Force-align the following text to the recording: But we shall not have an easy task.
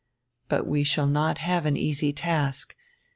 But 0.49 0.65
we 0.65 0.83
shall 0.83 1.05
not 1.05 1.37
have 1.37 1.67
an 1.67 1.77
easy 1.77 2.11
task. 2.11 2.75